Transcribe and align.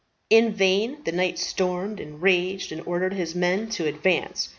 In 0.31 0.51
vain 0.51 0.97
the 1.03 1.11
knight 1.11 1.37
stormed 1.37 1.99
and 1.99 2.23
raged 2.23 2.71
and 2.71 2.81
ordered 2.87 3.13
his 3.13 3.35
men 3.35 3.69
to 3.69 3.85
advance. 3.85 4.49